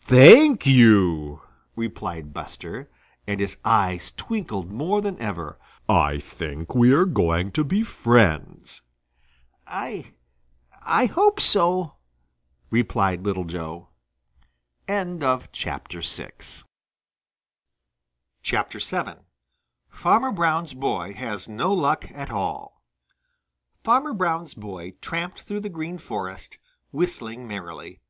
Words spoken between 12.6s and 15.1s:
replied Little Joe. VII